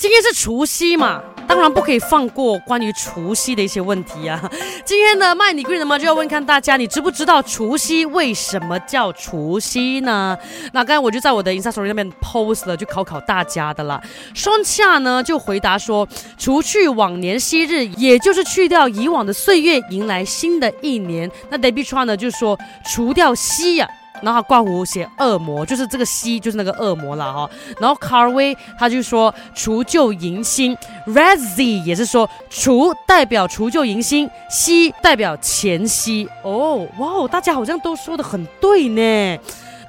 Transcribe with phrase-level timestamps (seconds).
[0.00, 4.50] 今天是除夕嘛，当然不可以放过关于除夕的一些问题啊。
[4.82, 5.98] 今天呢，卖你贵的嘛？
[5.98, 10.34] 就要问看大家，你知不知道除夕为什么叫除夕呢？
[10.72, 14.02] 那刚才我就在我的 Instagram 那边 post 了，就考考大家的啦。
[14.32, 16.08] 双恰呢就回答说，
[16.38, 21.30] 除去往年昔日，也就是去掉以往的岁月，迎来新的一年。
[21.50, 23.86] 那 Debbie Chan 呢就说，除掉夕呀。
[24.22, 27.50] 然后挂弧写恶魔，就是这个西就是那个恶魔了哈。
[27.78, 36.28] 然后 Carway 他就说除旧迎新，Razzy 也是说除代表除旧迎新，西代表前夕。
[36.42, 39.38] 哦，哇哦，大家好像都说的很对呢。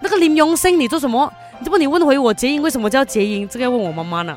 [0.02, 1.32] 那个林永生你做什么？
[1.64, 3.48] 这不你问回我结音为什么叫结音？
[3.48, 4.36] 这个要问我妈妈呢。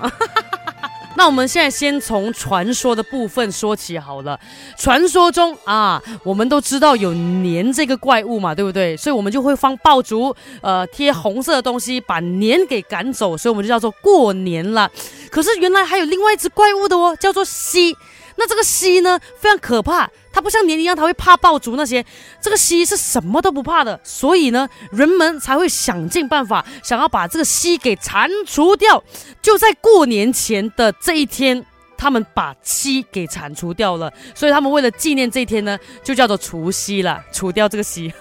[1.16, 4.38] 那我们现在先从传说的部分说起好了。
[4.76, 8.96] 传说中啊，我们都知道有年这个怪物嘛，对不对？
[8.96, 14.90] 所以我们就会放爆竹，呃，贴红色的东西把年给赶走，所以我们就叫做过年了。
[15.30, 17.96] 可是原来还有另外一只怪物的哦，叫做蜥。
[18.36, 22.04] 那这个蜥呢，非常可怕，它不像年一样，它会怕爆竹那些。
[22.42, 29.00] 这个蜥是什么都不怕的，所以呢，人们才会想尽办法，想要把这个蜥给铲除掉。
[29.40, 31.64] 就在过年前的这一天，
[31.96, 38.12] 他们把蜥给铲除掉了，所以他们为了纪念这一天呢，就叫做除夕了，除掉这个蜥。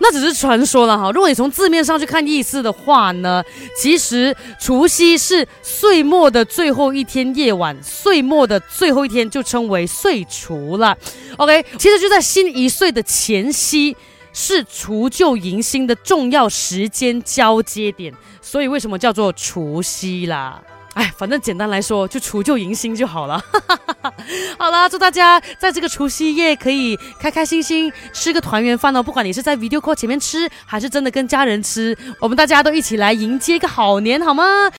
[0.00, 1.10] 那只是传说了哈。
[1.10, 3.42] 如果你从字面上去看意思的话呢，
[3.76, 10.96] 其实除夕是岁末的最后一天夜晚，岁末的最后一天就称为岁除了。
[11.36, 13.96] OK，其实就在新一岁的前夕，
[14.32, 20.62] 是除旧迎新的重要时间交接点，所以为什么叫做除夕啦？
[20.94, 23.42] 哎，反正简单来说，就除旧迎新就好了。
[24.58, 29.02] 好啦，祝大家在这个除夕夜可以开开心心吃个团圆饭哦。
[29.02, 34.70] 不管你是在 video call 前面吃，还是真的跟家人吃，我们大家都一起来迎接一个好年，好吗？